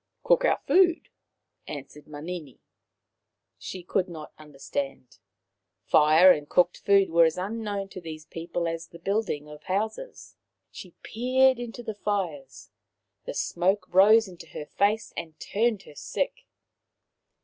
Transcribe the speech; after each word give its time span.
"Cook 0.23 0.43
our 0.45 0.59
food," 0.65 1.09
answered 1.67 2.07
Manini. 2.07 2.59
She 3.59 3.83
could 3.83 4.09
not 4.09 4.33
understand. 4.39 5.19
Fire 5.85 6.31
and 6.31 6.49
cooked 6.49 6.79
food 6.79 7.11
were 7.11 7.25
as 7.25 7.37
unknown 7.37 7.87
to 7.89 8.01
these 8.01 8.25
people 8.25 8.67
as 8.67 8.87
the 8.87 8.97
building 8.97 9.47
of 9.47 9.65
houses. 9.65 10.37
She 10.71 10.95
peered 11.03 11.59
into 11.59 11.83
the 11.83 11.93
fires; 11.93 12.71
the 13.25 13.35
smoke 13.35 13.85
rose 13.93 14.27
into 14.27 14.47
her 14.47 14.65
face 14.65 15.13
and 15.15 15.39
turned 15.39 15.83
her 15.83 15.93
sick. 15.93 16.47